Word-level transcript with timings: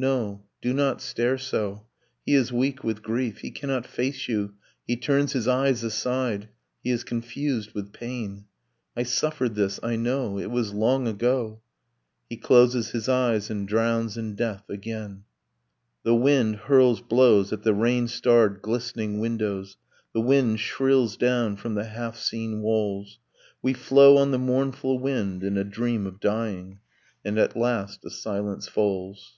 'No, 0.00 0.44
do 0.62 0.72
not 0.72 1.02
stare 1.02 1.36
so 1.38 1.84
he 2.24 2.34
is 2.34 2.52
weak 2.52 2.84
with 2.84 3.02
grief, 3.02 3.38
He 3.38 3.50
cannot 3.50 3.84
face 3.84 4.28
you, 4.28 4.54
he 4.86 4.94
turns 4.96 5.32
his 5.32 5.48
eyes 5.48 5.82
aside; 5.82 6.50
He 6.84 6.90
is 6.92 7.02
confused 7.02 7.72
with 7.72 7.92
pain. 7.92 8.44
I 8.96 9.02
suffered 9.02 9.56
this. 9.56 9.80
I 9.82 9.96
know. 9.96 10.38
It 10.38 10.52
was 10.52 10.72
long 10.72 11.08
ago... 11.08 11.62
He 12.30 12.36
closes 12.36 12.90
his 12.90 13.08
eyes 13.08 13.50
and 13.50 13.66
drowns 13.66 14.16
in 14.16 14.36
death 14.36 14.62
again.' 14.70 15.24
The 16.04 16.14
wind 16.14 16.54
hurls 16.54 17.00
blows 17.00 17.52
at 17.52 17.64
the 17.64 17.74
rain 17.74 18.06
starred 18.06 18.62
glistening 18.62 19.18
windows, 19.18 19.78
The 20.14 20.20
wind 20.20 20.60
shrills 20.60 21.16
down 21.18 21.56
from 21.56 21.74
the 21.74 21.86
half 21.86 22.16
seen 22.16 22.62
walls. 22.62 23.18
We 23.62 23.72
flow 23.72 24.16
on 24.18 24.30
the 24.30 24.38
mournful 24.38 25.00
wind 25.00 25.42
in 25.42 25.56
a 25.58 25.64
dream 25.64 26.06
of 26.06 26.20
dying; 26.20 26.78
And 27.24 27.36
at 27.36 27.56
last 27.56 28.04
a 28.04 28.10
silence 28.10 28.68
falls. 28.68 29.34